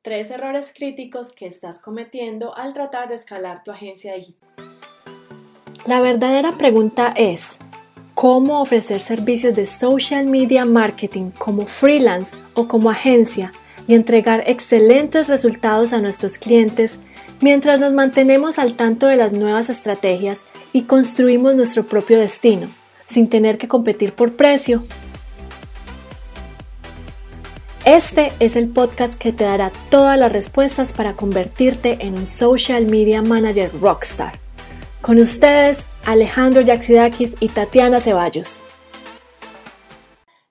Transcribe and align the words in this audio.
Tres 0.00 0.30
errores 0.30 0.72
críticos 0.72 1.32
que 1.32 1.46
estás 1.46 1.80
cometiendo 1.80 2.56
al 2.56 2.72
tratar 2.72 3.08
de 3.08 3.16
escalar 3.16 3.64
tu 3.64 3.72
agencia 3.72 4.14
digital. 4.14 4.48
La 5.86 6.00
verdadera 6.00 6.52
pregunta 6.52 7.12
es, 7.16 7.58
¿cómo 8.14 8.62
ofrecer 8.62 9.02
servicios 9.02 9.56
de 9.56 9.66
social 9.66 10.26
media 10.26 10.64
marketing 10.64 11.30
como 11.32 11.66
freelance 11.66 12.36
o 12.54 12.68
como 12.68 12.90
agencia 12.90 13.50
y 13.88 13.94
entregar 13.94 14.44
excelentes 14.46 15.28
resultados 15.28 15.92
a 15.92 16.00
nuestros 16.00 16.38
clientes 16.38 17.00
mientras 17.40 17.80
nos 17.80 17.92
mantenemos 17.92 18.60
al 18.60 18.76
tanto 18.76 19.08
de 19.08 19.16
las 19.16 19.32
nuevas 19.32 19.68
estrategias 19.68 20.44
y 20.72 20.82
construimos 20.82 21.56
nuestro 21.56 21.84
propio 21.84 22.20
destino, 22.20 22.68
sin 23.08 23.28
tener 23.28 23.58
que 23.58 23.66
competir 23.66 24.12
por 24.14 24.36
precio 24.36 24.84
este 27.84 28.32
es 28.40 28.56
el 28.56 28.68
podcast 28.68 29.14
que 29.14 29.32
te 29.32 29.44
dará 29.44 29.70
todas 29.90 30.18
las 30.18 30.32
respuestas 30.32 30.92
para 30.92 31.14
convertirte 31.14 31.98
en 32.00 32.14
un 32.14 32.26
social 32.26 32.86
media 32.86 33.22
manager 33.22 33.70
rockstar. 33.80 34.38
Con 35.00 35.18
ustedes, 35.18 35.84
Alejandro 36.04 36.60
Yaxidakis 36.60 37.34
y 37.40 37.48
Tatiana 37.48 38.00
Ceballos. 38.00 38.62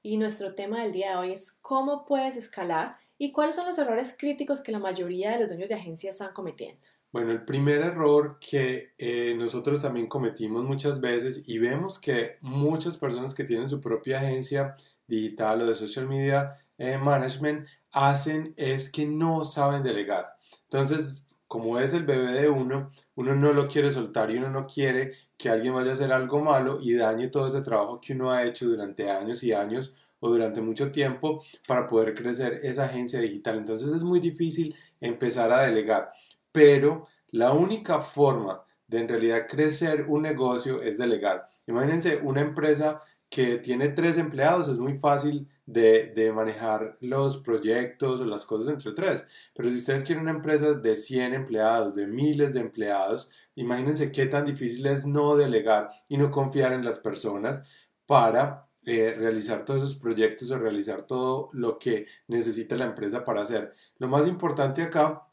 Y 0.01 0.17
nuestro 0.17 0.55
tema 0.55 0.83
del 0.83 0.93
día 0.93 1.11
de 1.11 1.17
hoy 1.17 1.33
es 1.33 1.51
cómo 1.61 2.05
puedes 2.05 2.37
escalar 2.37 2.97
y 3.17 3.31
cuáles 3.31 3.55
son 3.55 3.65
los 3.65 3.77
errores 3.77 4.15
críticos 4.17 4.61
que 4.61 4.71
la 4.71 4.79
mayoría 4.79 5.31
de 5.31 5.39
los 5.39 5.47
dueños 5.49 5.69
de 5.69 5.75
agencias 5.75 6.15
están 6.15 6.33
cometiendo. 6.33 6.79
Bueno, 7.11 7.31
el 7.31 7.45
primer 7.45 7.81
error 7.81 8.37
que 8.39 8.93
eh, 8.97 9.33
nosotros 9.37 9.81
también 9.81 10.07
cometimos 10.07 10.63
muchas 10.63 11.01
veces 11.01 11.43
y 11.47 11.57
vemos 11.57 11.99
que 11.99 12.37
muchas 12.41 12.97
personas 12.97 13.33
que 13.33 13.43
tienen 13.43 13.69
su 13.69 13.81
propia 13.81 14.19
agencia 14.19 14.75
digital 15.07 15.61
o 15.61 15.65
de 15.65 15.75
social 15.75 16.07
media 16.07 16.55
eh, 16.77 16.97
management 16.97 17.67
hacen 17.91 18.53
es 18.57 18.91
que 18.91 19.05
no 19.05 19.43
saben 19.43 19.83
delegar. 19.83 20.27
Entonces, 20.63 21.25
como 21.47 21.79
es 21.79 21.93
el 21.93 22.03
bebé 22.03 22.33
de 22.33 22.49
uno, 22.49 22.91
uno 23.15 23.35
no 23.35 23.53
lo 23.53 23.67
quiere 23.67 23.91
soltar 23.91 24.29
y 24.31 24.37
uno 24.37 24.49
no 24.49 24.67
quiere 24.67 25.13
que 25.37 25.49
alguien 25.49 25.73
vaya 25.73 25.91
a 25.91 25.93
hacer 25.93 26.11
algo 26.11 26.41
malo 26.41 26.79
y 26.81 26.93
dañe 26.93 27.29
todo 27.29 27.47
ese 27.47 27.61
trabajo 27.61 28.01
que 28.01 28.13
uno 28.13 28.31
ha 28.31 28.43
hecho 28.43 28.67
durante 28.67 29.09
años 29.09 29.43
y 29.43 29.53
años 29.53 29.93
o 30.19 30.29
durante 30.29 30.61
mucho 30.61 30.91
tiempo 30.91 31.43
para 31.67 31.87
poder 31.87 32.13
crecer 32.13 32.59
esa 32.63 32.85
agencia 32.85 33.19
digital. 33.19 33.57
Entonces 33.57 33.91
es 33.91 34.03
muy 34.03 34.19
difícil 34.19 34.75
empezar 34.99 35.51
a 35.51 35.61
delegar, 35.61 36.11
pero 36.51 37.07
la 37.31 37.53
única 37.53 38.01
forma 38.01 38.63
de 38.87 38.99
en 38.99 39.09
realidad 39.09 39.47
crecer 39.47 40.05
un 40.07 40.23
negocio 40.23 40.81
es 40.81 40.97
delegar. 40.97 41.47
Imagínense 41.67 42.17
una 42.23 42.41
empresa 42.41 43.01
que 43.29 43.57
tiene 43.57 43.89
tres 43.89 44.17
empleados, 44.17 44.69
es 44.69 44.77
muy 44.77 44.97
fácil 44.97 45.47
de, 45.65 46.31
manejar 46.33 46.97
los 47.01 47.37
proyectos 47.37 48.21
o 48.21 48.25
las 48.25 48.45
cosas 48.45 48.73
entre 48.73 48.93
tres. 48.93 49.25
Pero 49.53 49.69
si 49.69 49.77
ustedes 49.77 50.03
quieren 50.03 50.23
una 50.23 50.31
empresa 50.31 50.73
de 50.73 50.95
100 50.95 51.33
empleados, 51.33 51.95
de 51.95 52.07
miles 52.07 52.53
de 52.53 52.61
empleados, 52.61 53.29
imagínense 53.55 54.11
qué 54.11 54.25
tan 54.27 54.45
difícil 54.45 54.85
es 54.87 55.05
no 55.05 55.35
delegar 55.35 55.89
y 56.07 56.17
no 56.17 56.31
confiar 56.31 56.73
en 56.73 56.85
las 56.85 56.99
personas 56.99 57.63
para 58.05 58.67
eh, 58.85 59.13
realizar 59.17 59.65
todos 59.65 59.83
esos 59.83 59.97
proyectos 59.97 60.49
o 60.49 60.57
realizar 60.57 61.03
todo 61.03 61.49
lo 61.51 61.77
que 61.77 62.07
necesita 62.27 62.77
la 62.77 62.85
empresa 62.85 63.25
para 63.25 63.41
hacer. 63.41 63.73
Lo 63.97 64.07
más 64.07 64.25
importante 64.27 64.81
acá 64.81 65.27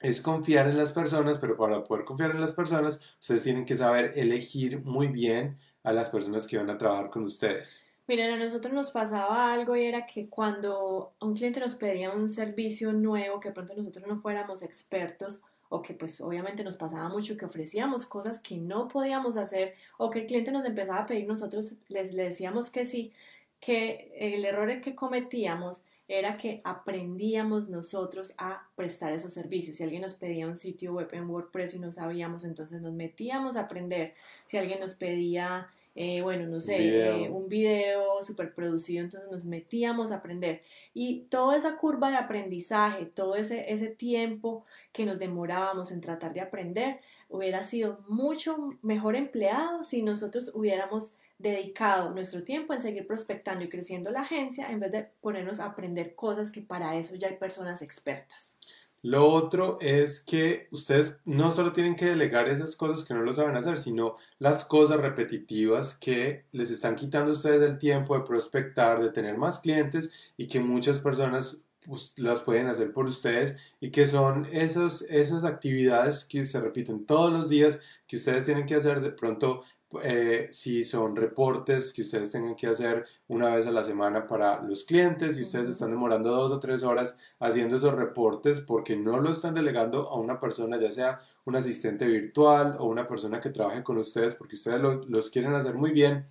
es 0.00 0.20
confiar 0.20 0.68
en 0.68 0.76
las 0.76 0.92
personas, 0.92 1.38
pero 1.38 1.56
para 1.56 1.82
poder 1.82 2.04
confiar 2.04 2.30
en 2.30 2.40
las 2.40 2.52
personas, 2.52 3.00
ustedes 3.20 3.42
tienen 3.42 3.64
que 3.64 3.76
saber 3.76 4.12
elegir 4.16 4.84
muy 4.84 5.08
bien 5.08 5.58
a 5.84 5.92
las 5.92 6.10
personas 6.10 6.46
que 6.46 6.56
van 6.56 6.70
a 6.70 6.78
trabajar 6.78 7.10
con 7.10 7.22
ustedes. 7.22 7.84
Miren, 8.06 8.32
a 8.32 8.36
nosotros 8.36 8.74
nos 8.74 8.90
pasaba 8.90 9.52
algo 9.52 9.76
y 9.76 9.84
era 9.84 10.04
que 10.06 10.28
cuando 10.28 11.14
un 11.20 11.34
cliente 11.34 11.60
nos 11.60 11.74
pedía 11.74 12.10
un 12.10 12.28
servicio 12.28 12.92
nuevo, 12.92 13.40
que 13.40 13.50
pronto 13.50 13.74
nosotros 13.74 14.06
no 14.06 14.20
fuéramos 14.20 14.62
expertos, 14.62 15.40
o 15.70 15.80
que 15.80 15.94
pues 15.94 16.20
obviamente 16.20 16.62
nos 16.62 16.76
pasaba 16.76 17.08
mucho 17.08 17.36
que 17.36 17.46
ofrecíamos 17.46 18.06
cosas 18.06 18.40
que 18.40 18.56
no 18.56 18.88
podíamos 18.88 19.36
hacer, 19.36 19.74
o 19.96 20.10
que 20.10 20.20
el 20.20 20.26
cliente 20.26 20.52
nos 20.52 20.64
empezaba 20.64 21.00
a 21.00 21.06
pedir, 21.06 21.26
nosotros 21.26 21.76
les, 21.88 22.12
le 22.12 22.24
decíamos 22.24 22.70
que 22.70 22.84
sí, 22.84 23.12
que 23.58 24.12
el 24.18 24.44
error 24.44 24.80
que 24.80 24.94
cometíamos 24.94 25.82
era 26.06 26.36
que 26.36 26.60
aprendíamos 26.64 27.70
nosotros 27.70 28.34
a 28.36 28.68
prestar 28.74 29.12
esos 29.12 29.32
servicios. 29.32 29.76
Si 29.76 29.82
alguien 29.82 30.02
nos 30.02 30.14
pedía 30.14 30.46
un 30.46 30.56
sitio 30.56 30.92
web 30.92 31.08
en 31.12 31.28
WordPress 31.30 31.74
y 31.74 31.78
no 31.78 31.90
sabíamos, 31.90 32.44
entonces 32.44 32.82
nos 32.82 32.92
metíamos 32.92 33.56
a 33.56 33.62
aprender. 33.62 34.14
Si 34.44 34.58
alguien 34.58 34.80
nos 34.80 34.94
pedía 34.94 35.70
eh, 35.94 36.22
bueno, 36.22 36.46
no 36.46 36.60
sé, 36.60 36.76
eh, 36.78 37.30
un 37.30 37.48
video 37.48 38.22
súper 38.22 38.52
producido, 38.52 39.04
entonces 39.04 39.30
nos 39.30 39.46
metíamos 39.46 40.10
a 40.10 40.16
aprender. 40.16 40.62
Y 40.92 41.26
toda 41.30 41.56
esa 41.56 41.76
curva 41.76 42.10
de 42.10 42.16
aprendizaje, 42.16 43.06
todo 43.06 43.36
ese, 43.36 43.72
ese 43.72 43.88
tiempo 43.88 44.64
que 44.92 45.06
nos 45.06 45.18
demorábamos 45.18 45.92
en 45.92 46.00
tratar 46.00 46.32
de 46.32 46.40
aprender, 46.40 47.00
hubiera 47.28 47.62
sido 47.62 48.04
mucho 48.08 48.76
mejor 48.82 49.14
empleado 49.14 49.84
si 49.84 50.02
nosotros 50.02 50.50
hubiéramos 50.54 51.12
dedicado 51.38 52.10
nuestro 52.10 52.42
tiempo 52.42 52.74
en 52.74 52.80
seguir 52.80 53.06
prospectando 53.06 53.64
y 53.64 53.68
creciendo 53.68 54.10
la 54.10 54.22
agencia 54.22 54.70
en 54.70 54.80
vez 54.80 54.92
de 54.92 55.08
ponernos 55.20 55.60
a 55.60 55.66
aprender 55.66 56.14
cosas 56.14 56.52
que 56.52 56.60
para 56.60 56.96
eso 56.96 57.14
ya 57.16 57.28
hay 57.28 57.36
personas 57.36 57.82
expertas. 57.82 58.58
Lo 59.04 59.28
otro 59.28 59.76
es 59.82 60.22
que 60.22 60.66
ustedes 60.70 61.18
no 61.26 61.52
solo 61.52 61.74
tienen 61.74 61.94
que 61.94 62.06
delegar 62.06 62.48
esas 62.48 62.74
cosas 62.74 63.04
que 63.04 63.12
no 63.12 63.20
lo 63.20 63.34
saben 63.34 63.54
hacer, 63.54 63.78
sino 63.78 64.16
las 64.38 64.64
cosas 64.64 64.98
repetitivas 64.98 65.94
que 65.94 66.46
les 66.52 66.70
están 66.70 66.94
quitando 66.96 67.32
a 67.32 67.34
ustedes 67.34 67.60
el 67.60 67.78
tiempo 67.78 68.16
de 68.16 68.24
prospectar, 68.24 69.02
de 69.02 69.10
tener 69.10 69.36
más 69.36 69.58
clientes 69.58 70.10
y 70.38 70.46
que 70.46 70.58
muchas 70.58 71.00
personas 71.00 71.60
pues, 71.86 72.14
las 72.16 72.40
pueden 72.40 72.66
hacer 72.68 72.94
por 72.94 73.04
ustedes 73.04 73.58
y 73.78 73.90
que 73.90 74.08
son 74.08 74.46
esas, 74.50 75.02
esas 75.10 75.44
actividades 75.44 76.24
que 76.24 76.46
se 76.46 76.58
repiten 76.58 77.04
todos 77.04 77.30
los 77.30 77.50
días 77.50 77.80
que 78.06 78.16
ustedes 78.16 78.46
tienen 78.46 78.64
que 78.64 78.76
hacer. 78.76 79.02
De 79.02 79.10
pronto 79.10 79.64
eh, 80.02 80.48
si 80.50 80.84
son 80.84 81.16
reportes 81.16 81.92
que 81.92 82.02
ustedes 82.02 82.32
tengan 82.32 82.54
que 82.54 82.66
hacer 82.66 83.04
una 83.28 83.54
vez 83.54 83.66
a 83.66 83.70
la 83.70 83.84
semana 83.84 84.26
para 84.26 84.62
los 84.62 84.84
clientes 84.84 85.36
y 85.36 85.42
ustedes 85.42 85.68
están 85.68 85.90
demorando 85.90 86.30
dos 86.30 86.52
o 86.52 86.60
tres 86.60 86.82
horas 86.82 87.16
haciendo 87.40 87.76
esos 87.76 87.94
reportes 87.94 88.60
porque 88.60 88.96
no 88.96 89.18
lo 89.18 89.30
están 89.30 89.54
delegando 89.54 90.08
a 90.08 90.18
una 90.18 90.40
persona, 90.40 90.78
ya 90.78 90.90
sea 90.92 91.20
un 91.44 91.56
asistente 91.56 92.06
virtual 92.06 92.76
o 92.78 92.86
una 92.86 93.06
persona 93.06 93.40
que 93.40 93.50
trabaje 93.50 93.82
con 93.82 93.98
ustedes 93.98 94.34
porque 94.34 94.56
ustedes 94.56 94.80
los 95.08 95.30
quieren 95.30 95.54
hacer 95.54 95.74
muy 95.74 95.92
bien 95.92 96.26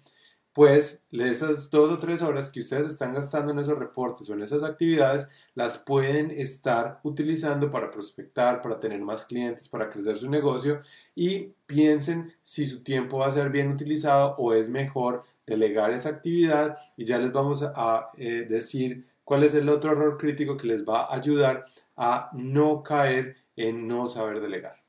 pues 0.54 1.02
esas 1.12 1.70
dos 1.72 1.92
o 1.92 1.98
tres 1.98 2.22
horas 2.22 2.52
que 2.52 2.60
ustedes 2.60 2.88
están 2.88 3.14
gastando 3.14 3.52
en 3.52 3.60
esos 3.60 3.78
reportes 3.78 4.30
o 4.30 4.34
en 4.34 4.44
esas 4.44 4.62
actividades, 4.64 5.28
las 5.56 5.80
pueden 5.80 6.30
estar 6.30 7.00
utilizando 7.04 7.72
para 7.72 7.90
prospectar, 7.90 8.62
para 8.62 8.80
tener 8.80 9.02
más 9.02 9.26
clientes, 9.26 9.68
para 9.68 9.90
crecer 9.90 10.18
su 10.18 10.30
negocio 10.30 10.82
y 11.16 11.50
piensen 11.66 12.34
si 12.44 12.68
su 12.68 12.84
tiempo 12.84 13.18
va 13.18 13.28
a 13.28 13.32
ser 13.32 13.50
bien 13.50 13.72
utilizado 13.72 14.36
o 14.38 14.54
es 14.54 14.70
mejor 14.70 15.24
delegar 15.48 15.92
esa 15.92 16.10
actividad 16.10 16.78
y 16.96 17.06
ya 17.06 17.18
les 17.18 17.32
vamos 17.32 17.64
a 17.64 18.12
eh, 18.18 18.46
decir 18.48 19.08
cuál 19.24 19.44
es 19.44 19.56
el 19.56 19.68
otro 19.70 19.92
error 19.92 20.18
crítico 20.18 20.56
que 20.56 20.68
les 20.68 20.86
va 20.86 21.06
a 21.06 21.16
ayudar 21.16 21.66
a 21.98 22.30
no 22.34 22.84
caer 22.84 23.38
en 23.56 23.88
no 23.88 24.08
saber 24.08 24.40
delegar. 24.40 24.83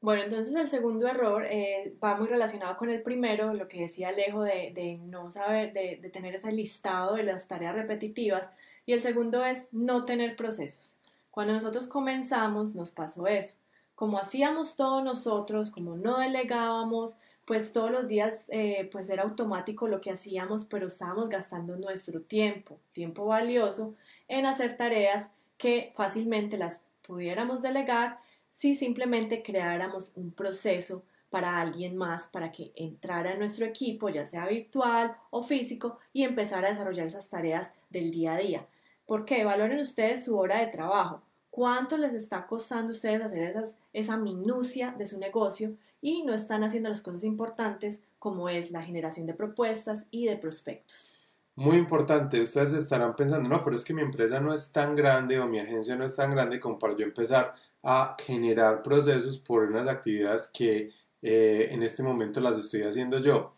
Bueno, 0.00 0.22
entonces 0.22 0.54
el 0.54 0.68
segundo 0.68 1.08
error 1.08 1.44
eh, 1.44 1.96
va 2.02 2.14
muy 2.16 2.28
relacionado 2.28 2.76
con 2.76 2.88
el 2.88 3.02
primero, 3.02 3.52
lo 3.52 3.66
que 3.66 3.80
decía 3.80 4.10
Alejo 4.10 4.42
de, 4.42 4.72
de 4.72 4.98
no 5.04 5.28
saber, 5.30 5.72
de, 5.72 5.98
de, 6.00 6.10
tener 6.10 6.34
ese 6.36 6.52
listado 6.52 7.16
de 7.16 7.24
las 7.24 7.48
tareas 7.48 7.74
repetitivas. 7.74 8.52
Y 8.86 8.92
el 8.92 9.00
segundo 9.00 9.44
es 9.44 9.68
no 9.72 10.04
tener 10.04 10.36
procesos. 10.36 10.96
Cuando 11.30 11.52
nosotros 11.52 11.88
comenzamos 11.88 12.74
nos 12.76 12.92
pasó 12.92 13.26
eso. 13.26 13.54
Como 13.96 14.18
hacíamos 14.18 14.76
todos 14.76 15.02
nosotros, 15.02 15.70
como 15.70 15.96
no 15.96 16.18
delegábamos, 16.18 17.16
pues 17.44 17.72
todos 17.72 17.90
los 17.90 18.06
días 18.06 18.46
eh, 18.50 18.88
pues 18.92 19.10
era 19.10 19.24
automático 19.24 19.88
lo 19.88 20.00
que 20.00 20.12
hacíamos, 20.12 20.64
pero 20.64 20.86
estábamos 20.86 21.28
gastando 21.28 21.76
nuestro 21.76 22.20
tiempo, 22.20 22.78
tiempo 22.92 23.24
valioso, 23.24 23.94
en 24.28 24.46
hacer 24.46 24.76
tareas 24.76 25.32
que 25.56 25.92
fácilmente 25.96 26.58
las 26.58 26.84
pudiéramos 27.02 27.62
delegar 27.62 28.20
si 28.58 28.74
simplemente 28.74 29.44
creáramos 29.44 30.10
un 30.16 30.32
proceso 30.32 31.04
para 31.30 31.60
alguien 31.60 31.96
más 31.96 32.26
para 32.26 32.50
que 32.50 32.72
entrara 32.74 33.30
en 33.30 33.38
nuestro 33.38 33.64
equipo, 33.64 34.08
ya 34.08 34.26
sea 34.26 34.48
virtual 34.48 35.14
o 35.30 35.44
físico, 35.44 36.00
y 36.12 36.24
empezara 36.24 36.66
a 36.66 36.70
desarrollar 36.70 37.06
esas 37.06 37.28
tareas 37.28 37.72
del 37.88 38.10
día 38.10 38.32
a 38.32 38.38
día. 38.38 38.66
¿Por 39.06 39.24
qué? 39.24 39.44
Valoren 39.44 39.78
ustedes 39.78 40.24
su 40.24 40.36
hora 40.36 40.58
de 40.58 40.66
trabajo. 40.66 41.22
¿Cuánto 41.50 41.96
les 41.98 42.14
está 42.14 42.48
costando 42.48 42.88
a 42.88 42.96
ustedes 42.96 43.22
hacer 43.22 43.44
esas, 43.44 43.78
esa 43.92 44.16
minucia 44.16 44.92
de 44.98 45.06
su 45.06 45.20
negocio 45.20 45.76
y 46.00 46.24
no 46.24 46.34
están 46.34 46.64
haciendo 46.64 46.88
las 46.88 47.00
cosas 47.00 47.22
importantes 47.22 48.02
como 48.18 48.48
es 48.48 48.72
la 48.72 48.82
generación 48.82 49.28
de 49.28 49.34
propuestas 49.34 50.06
y 50.10 50.26
de 50.26 50.36
prospectos? 50.36 51.14
Muy 51.54 51.76
importante, 51.76 52.40
ustedes 52.40 52.72
estarán 52.72 53.14
pensando, 53.14 53.48
no, 53.48 53.62
pero 53.62 53.76
es 53.76 53.84
que 53.84 53.94
mi 53.94 54.02
empresa 54.02 54.40
no 54.40 54.52
es 54.52 54.72
tan 54.72 54.96
grande 54.96 55.38
o 55.38 55.46
mi 55.46 55.60
agencia 55.60 55.94
no 55.94 56.04
es 56.04 56.16
tan 56.16 56.32
grande 56.32 56.58
como 56.58 56.76
para 56.76 56.96
yo 56.96 57.04
empezar 57.04 57.54
a 57.82 58.16
generar 58.18 58.82
procesos 58.82 59.38
por 59.38 59.64
unas 59.64 59.88
actividades 59.88 60.50
que 60.52 60.90
eh, 61.22 61.68
en 61.70 61.82
este 61.82 62.02
momento 62.02 62.40
las 62.40 62.58
estoy 62.58 62.82
haciendo 62.82 63.18
yo. 63.20 63.54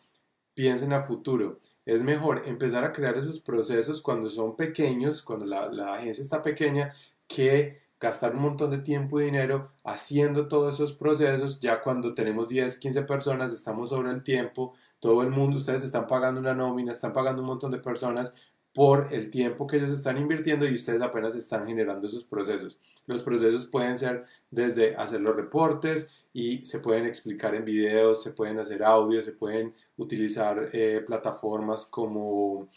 Piensen 0.54 0.92
a 0.92 1.02
futuro. 1.02 1.58
Es 1.84 2.02
mejor 2.02 2.42
empezar 2.46 2.84
a 2.84 2.92
crear 2.92 3.16
esos 3.16 3.40
procesos 3.40 4.02
cuando 4.02 4.28
son 4.28 4.56
pequeños, 4.56 5.22
cuando 5.22 5.46
la, 5.46 5.94
agencia 5.94 6.22
está 6.22 6.42
pequeña, 6.42 6.94
que 7.26 7.80
gastar 7.98 8.34
un 8.34 8.42
montón 8.42 8.70
de 8.70 8.78
tiempo 8.78 9.20
y 9.20 9.24
dinero 9.24 9.72
haciendo 9.84 10.48
todos 10.48 10.74
esos 10.74 10.94
procesos. 10.94 11.60
Ya 11.60 11.82
cuando 11.82 12.14
tenemos 12.14 12.48
10, 12.48 12.78
15 12.78 13.02
personas, 13.02 13.52
estamos 13.52 13.90
sobre 13.90 14.10
el 14.10 14.22
tiempo, 14.22 14.74
todo 14.98 15.22
el 15.22 15.30
mundo, 15.30 15.56
ustedes 15.56 15.82
están 15.84 16.06
pagando 16.06 16.40
una 16.40 16.54
nómina, 16.54 16.92
están 16.92 17.12
pagando 17.12 17.42
un 17.42 17.48
montón 17.48 17.72
de 17.72 17.78
personas 17.78 18.34
por 18.72 19.08
el 19.12 19.30
tiempo 19.30 19.66
que 19.66 19.76
ellos 19.76 19.90
están 19.90 20.18
invirtiendo 20.18 20.66
y 20.66 20.74
ustedes 20.74 21.02
apenas 21.02 21.34
están 21.34 21.66
generando 21.66 22.06
esos 22.06 22.24
procesos. 22.24 22.78
Los 23.06 23.22
procesos 23.22 23.66
pueden 23.66 23.98
ser 23.98 24.24
desde 24.50 24.94
hacer 24.96 25.20
los 25.20 25.34
reportes 25.34 26.10
y 26.32 26.64
se 26.64 26.78
pueden 26.78 27.06
explicar 27.06 27.54
en 27.54 27.64
videos, 27.64 28.22
se 28.22 28.30
pueden 28.30 28.58
hacer 28.60 28.84
audios, 28.84 29.24
se 29.24 29.32
pueden 29.32 29.74
utilizar 29.96 30.70
eh, 30.72 31.02
plataformas 31.04 31.86
como 31.86 32.68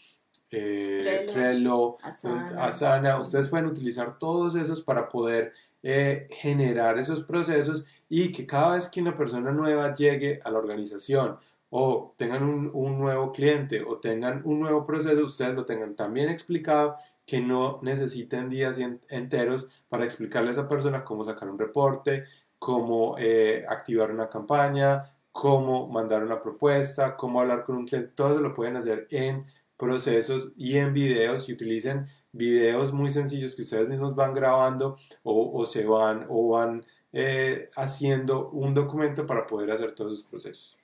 eh, 0.50 1.26
Trello, 1.32 1.96
Asana. 2.02 3.20
Ustedes 3.20 3.48
pueden 3.48 3.66
utilizar 3.66 4.18
todos 4.18 4.56
esos 4.56 4.82
para 4.82 5.08
poder 5.08 5.52
eh, 5.82 6.28
generar 6.30 6.98
esos 6.98 7.22
procesos 7.22 7.84
y 8.08 8.32
que 8.32 8.46
cada 8.46 8.74
vez 8.74 8.88
que 8.88 9.00
una 9.00 9.14
persona 9.14 9.52
nueva 9.52 9.94
llegue 9.94 10.40
a 10.42 10.50
la 10.50 10.58
organización 10.58 11.36
o 11.76 12.14
tengan 12.16 12.44
un, 12.72 12.98
nuevo 13.00 13.32
cliente 13.32 13.82
o 13.82 13.98
tengan 13.98 14.42
un 14.44 14.60
nuevo 14.60 14.86
proceso, 14.86 15.24
ustedes 15.24 15.56
lo 15.56 15.66
tengan 15.66 15.96
también 15.96 16.28
explicado, 16.28 16.98
que 17.26 17.40
no 17.40 17.80
necesiten 17.82 18.48
días 18.48 18.78
enteros 19.08 19.66
para 19.88 20.04
explicarle 20.04 20.50
a 20.50 20.52
esa 20.52 20.68
persona 20.68 21.02
cómo 21.02 21.24
sacar 21.24 21.50
un 21.50 21.58
reporte, 21.58 22.26
cómo 22.60 23.16
eh, 23.18 23.64
activar 23.68 24.12
una 24.12 24.28
campaña, 24.28 25.02
cómo 25.32 25.88
mandar 25.88 26.22
una 26.22 26.40
propuesta, 26.40 27.16
cómo 27.16 27.40
hablar 27.40 27.64
con 27.64 27.74
un 27.74 27.86
cliente, 27.88 28.12
todo 28.14 28.38
lo 28.38 28.54
pueden 28.54 28.76
hacer 28.76 29.08
en 29.10 29.44
procesos 29.76 30.52
y 30.56 30.76
en 30.76 30.94
videos 30.94 31.48
y 31.48 31.54
utilicen 31.54 32.06
videos 32.30 32.92
muy 32.92 33.10
sencillos 33.10 33.56
que 33.56 33.62
ustedes 33.62 33.88
mismos 33.88 34.14
van 34.14 34.32
grabando 34.32 34.96
o, 35.24 35.66
se 35.66 35.84
van 35.84 36.26
o 36.28 36.50
van 36.50 36.86
eh, 37.12 37.68
haciendo 37.74 38.50
un 38.50 38.74
documento 38.74 39.26
para 39.26 39.44
poder 39.44 39.72
hacer 39.72 39.92
todos 39.92 40.12
esos 40.12 40.26
procesos. 40.26 40.83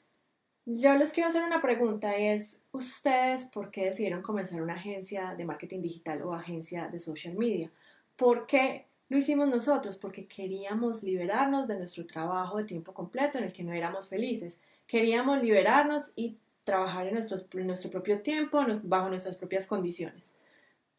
Yo 0.73 0.95
les 0.95 1.13
quiero 1.13 1.29
hacer 1.29 1.43
una 1.43 1.61
pregunta 1.61 2.17
y 2.17 2.29
es, 2.29 2.57
¿ustedes 2.71 3.45
por 3.45 3.73
qué 3.73 3.87
decidieron 3.87 4.23
comenzar 4.23 4.63
una 4.63 4.75
agencia 4.75 5.35
de 5.35 5.45
marketing 5.45 5.83
digital 5.83 6.23
o 6.23 6.33
agencia 6.33 6.87
de 6.87 7.01
social 7.01 7.35
media? 7.35 7.73
¿Por 8.15 8.47
qué 8.47 8.87
lo 9.09 9.19
hicimos 9.19 9.49
nosotros? 9.49 9.97
Porque 9.97 10.27
queríamos 10.27 11.03
liberarnos 11.03 11.67
de 11.67 11.77
nuestro 11.77 12.07
trabajo 12.07 12.59
de 12.59 12.65
tiempo 12.65 12.95
completo 12.95 13.39
en 13.39 13.45
el 13.45 13.53
que 13.53 13.65
no 13.65 13.73
éramos 13.73 14.09
felices. 14.09 14.61
Queríamos 14.87 15.43
liberarnos 15.43 16.13
y 16.15 16.37
trabajar 16.63 17.09
en, 17.09 17.15
nuestro 17.15 17.91
propio 17.91 18.23
tiempo, 18.23 18.65
bajo 18.85 19.09
nuestras 19.09 19.35
propias 19.35 19.67
condiciones. 19.67 20.35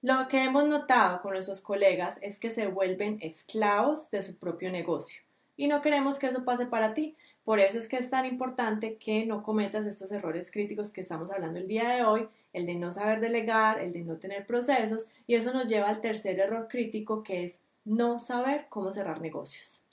Lo 0.02 0.28
que 0.28 0.44
hemos 0.44 0.66
notado 0.66 1.22
con 1.22 1.32
nuestros 1.32 1.62
colegas 1.62 2.20
es 2.22 2.40
que 2.40 2.50
se 2.50 2.68
vuelven 2.68 3.20
esclavos 3.22 4.12
de 4.12 4.22
su 4.22 4.36
propio 4.36 4.70
negocio 4.70 5.22
y 5.62 5.68
no 5.68 5.84
queremos 5.84 6.18
que 6.18 6.26
eso 6.26 6.44
pase 6.44 6.66
para 6.66 6.96
ti. 6.96 7.16
Por 7.44 7.60
eso 7.60 7.78
es 7.78 7.88
que 7.88 7.98
es 7.98 8.10
tan 8.10 8.26
importante 8.26 8.98
que 8.98 9.26
no 9.26 9.42
cometas 9.42 9.86
estos 9.86 10.12
errores 10.12 10.52
críticos 10.52 10.92
que 10.92 11.02
estamos 11.02 11.32
hablando 11.32 11.60
el 11.60 11.68
día 11.68 11.90
de 11.90 12.04
hoy, 12.04 12.28
el 12.54 12.66
de 12.66 12.76
no 12.76 12.92
saber 12.92 13.20
delegar, 13.20 13.80
el 13.80 13.94
de 13.94 14.04
no 14.04 14.18
tener 14.18 14.46
procesos, 14.46 15.08
y 15.28 15.36
eso 15.36 15.54
nos 15.54 15.66
lleva 15.68 15.90
al 15.90 16.02
tercer 16.02 16.40
error 16.40 16.68
crítico 16.70 17.24
que 17.24 17.44
es 17.44 17.60
no 17.84 18.20
saber 18.20 18.68
cómo 18.70 18.92
cerrar 18.92 19.22
negocios. 19.22 19.84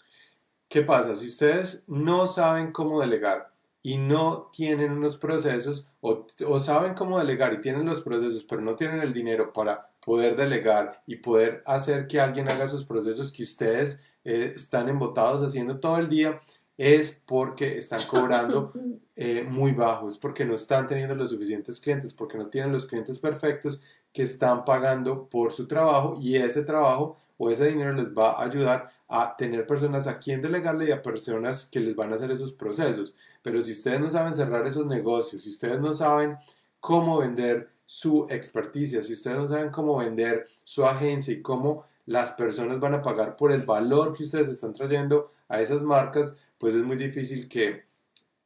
¿Qué 0.68 0.82
pasa? 0.82 1.14
Si 1.14 1.26
ustedes 1.26 1.84
no 1.86 2.26
saben 2.26 2.72
cómo 2.72 3.00
delegar, 3.00 3.50
y 3.82 3.96
no 3.96 4.50
tienen 4.52 4.92
unos 4.92 5.16
procesos 5.16 5.88
o, 6.00 6.26
saben 6.58 6.94
cómo 6.94 7.18
delegar 7.18 7.54
y 7.54 7.60
tienen 7.60 7.86
los 7.86 8.02
procesos, 8.02 8.44
pero 8.44 8.60
no 8.60 8.76
tienen 8.76 9.00
el 9.00 9.14
dinero 9.14 9.52
para 9.52 9.90
poder 10.04 10.36
delegar 10.36 11.02
y 11.06 11.16
poder 11.16 11.62
hacer 11.64 12.06
que 12.06 12.20
alguien 12.20 12.50
haga 12.50 12.64
esos 12.64 12.84
procesos 12.84 13.32
que 13.32 13.44
ustedes 13.44 14.02
eh, 14.24 14.52
están 14.54 14.88
embotados 14.88 15.42
haciendo 15.42 15.80
todo 15.80 15.98
el 15.98 16.08
día, 16.08 16.40
es 16.78 17.20
porque 17.26 17.76
están 17.76 18.04
cobrando 18.06 18.72
eh, 19.16 19.42
muy 19.42 19.72
bajo, 19.72 20.08
es 20.08 20.16
porque 20.16 20.44
no 20.44 20.54
están 20.54 20.86
teniendo 20.86 21.14
los 21.16 21.30
suficientes 21.30 21.80
clientes, 21.80 22.14
porque 22.14 22.38
no 22.38 22.46
tienen 22.48 22.72
los 22.72 22.86
clientes 22.86 23.18
perfectos 23.18 23.80
que 24.12 24.22
están 24.22 24.64
pagando 24.64 25.28
por 25.28 25.52
su 25.52 25.66
trabajo 25.66 26.16
y 26.20 26.36
ese 26.36 26.64
trabajo 26.64 27.16
o 27.36 27.50
ese 27.50 27.68
dinero 27.68 27.92
les 27.92 28.14
va 28.14 28.32
a 28.32 28.44
ayudar 28.44 28.88
a 29.08 29.36
tener 29.36 29.66
personas 29.66 30.06
a 30.06 30.18
quien 30.18 30.40
delegarle 30.40 30.86
y 30.88 30.92
a 30.92 31.02
personas 31.02 31.66
que 31.66 31.80
les 31.80 31.96
van 31.96 32.12
a 32.12 32.14
hacer 32.14 32.30
esos 32.30 32.52
procesos. 32.52 33.14
Pero 33.42 33.60
si 33.60 33.72
ustedes 33.72 34.00
no 34.00 34.10
saben 34.10 34.34
cerrar 34.34 34.66
esos 34.66 34.86
negocios, 34.86 35.42
si 35.42 35.50
ustedes 35.50 35.80
no 35.80 35.94
saben 35.94 36.36
cómo 36.80 37.18
vender 37.18 37.70
su 37.86 38.26
experticia, 38.28 39.02
si 39.02 39.14
ustedes 39.14 39.36
no 39.36 39.48
saben 39.48 39.70
cómo 39.70 39.96
vender 39.96 40.46
su 40.64 40.84
agencia 40.84 41.32
y 41.32 41.42
cómo 41.42 41.86
las 42.06 42.32
personas 42.32 42.80
van 42.80 42.94
a 42.94 43.02
pagar 43.02 43.36
por 43.36 43.50
el 43.52 43.62
valor 43.62 44.14
que 44.14 44.24
ustedes 44.24 44.48
están 44.48 44.74
trayendo 44.74 45.32
a 45.48 45.60
esas 45.60 45.82
marcas, 45.82 46.36
pues 46.58 46.74
es 46.74 46.82
muy 46.82 46.96
difícil 46.96 47.48
que 47.48 47.84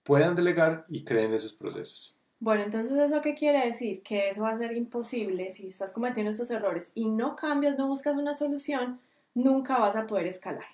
puedan 0.03 0.37
delegar 0.37 0.85
y 0.89 1.05
creen 1.05 1.33
esos 1.33 1.55
procesos. 1.55 2.17
Bueno, 2.39 2.63
entonces 2.63 2.99
eso 2.99 3.23
qué 3.23 3.35
quiere 3.35 3.65
decir? 3.67 4.03
Que 4.03 4.29
eso 4.29 4.43
va 4.43 4.51
a 4.51 4.59
ser 4.59 4.77
imposible 4.77 5.51
si 5.51 5.69
estás 5.69 5.93
cometiendo 5.93 6.31
estos 6.31 6.51
errores 6.51 6.91
y 6.95 7.09
no 7.09 7.37
cambias, 7.37 7.79
no 7.79 7.87
buscas 7.87 8.17
una 8.17 8.35
solución, 8.35 9.01
nunca 9.35 9.79
vas 9.79 9.97
a 9.97 10.07
poder 10.07 10.27
escalar. 10.27 10.65